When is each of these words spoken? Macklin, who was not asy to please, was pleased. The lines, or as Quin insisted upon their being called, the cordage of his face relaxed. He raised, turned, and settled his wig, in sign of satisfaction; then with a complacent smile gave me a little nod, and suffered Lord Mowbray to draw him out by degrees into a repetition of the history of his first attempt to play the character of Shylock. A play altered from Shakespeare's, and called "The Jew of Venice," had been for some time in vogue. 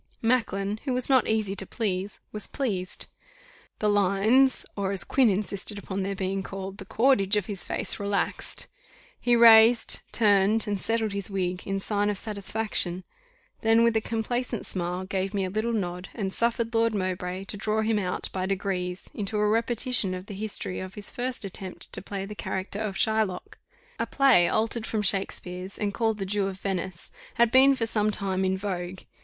Macklin, 0.23 0.79
who 0.85 0.93
was 0.95 1.11
not 1.11 1.27
asy 1.27 1.53
to 1.53 1.65
please, 1.67 2.21
was 2.31 2.47
pleased. 2.47 3.05
The 3.77 3.87
lines, 3.87 4.65
or 4.75 4.91
as 4.91 5.03
Quin 5.03 5.29
insisted 5.29 5.77
upon 5.77 6.01
their 6.01 6.15
being 6.15 6.41
called, 6.41 6.79
the 6.79 6.85
cordage 6.85 7.37
of 7.37 7.45
his 7.45 7.63
face 7.63 7.99
relaxed. 7.99 8.65
He 9.19 9.35
raised, 9.35 9.99
turned, 10.11 10.67
and 10.67 10.81
settled 10.81 11.11
his 11.11 11.29
wig, 11.29 11.67
in 11.67 11.79
sign 11.79 12.09
of 12.09 12.17
satisfaction; 12.17 13.03
then 13.61 13.83
with 13.83 13.95
a 13.95 14.01
complacent 14.01 14.65
smile 14.65 15.05
gave 15.05 15.35
me 15.35 15.45
a 15.45 15.51
little 15.51 15.71
nod, 15.71 16.09
and 16.15 16.33
suffered 16.33 16.73
Lord 16.73 16.95
Mowbray 16.95 17.43
to 17.45 17.55
draw 17.55 17.81
him 17.81 17.99
out 17.99 18.27
by 18.33 18.47
degrees 18.47 19.07
into 19.13 19.37
a 19.37 19.47
repetition 19.47 20.15
of 20.15 20.25
the 20.25 20.33
history 20.33 20.79
of 20.79 20.95
his 20.95 21.11
first 21.11 21.45
attempt 21.45 21.93
to 21.93 22.01
play 22.01 22.25
the 22.25 22.33
character 22.33 22.79
of 22.79 22.95
Shylock. 22.97 23.59
A 23.99 24.07
play 24.07 24.47
altered 24.49 24.87
from 24.87 25.03
Shakespeare's, 25.03 25.77
and 25.77 25.93
called 25.93 26.17
"The 26.17 26.25
Jew 26.25 26.47
of 26.47 26.57
Venice," 26.59 27.11
had 27.35 27.51
been 27.51 27.75
for 27.75 27.85
some 27.85 28.09
time 28.09 28.43
in 28.43 28.57
vogue. 28.57 29.01